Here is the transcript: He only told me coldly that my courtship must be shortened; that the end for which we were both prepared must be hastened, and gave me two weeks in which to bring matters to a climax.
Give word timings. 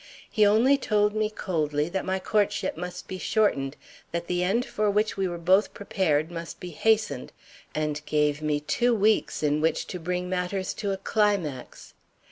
He 0.31 0.47
only 0.47 0.77
told 0.79 1.13
me 1.13 1.29
coldly 1.29 1.87
that 1.89 2.03
my 2.05 2.17
courtship 2.17 2.75
must 2.75 3.07
be 3.07 3.19
shortened; 3.19 3.75
that 4.11 4.25
the 4.25 4.43
end 4.43 4.65
for 4.65 4.89
which 4.89 5.15
we 5.15 5.27
were 5.27 5.37
both 5.37 5.75
prepared 5.75 6.31
must 6.31 6.59
be 6.59 6.71
hastened, 6.71 7.31
and 7.75 8.03
gave 8.07 8.41
me 8.41 8.59
two 8.61 8.95
weeks 8.95 9.43
in 9.43 9.61
which 9.61 9.85
to 9.85 9.99
bring 9.99 10.27
matters 10.27 10.73
to 10.73 10.91
a 10.91 10.97
climax. 10.97 11.93